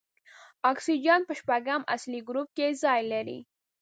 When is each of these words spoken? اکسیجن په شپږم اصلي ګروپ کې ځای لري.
اکسیجن 0.71 1.21
په 1.29 1.33
شپږم 1.39 1.81
اصلي 1.95 2.19
ګروپ 2.27 2.49
کې 2.57 2.67
ځای 2.83 3.01
لري. 3.11 3.39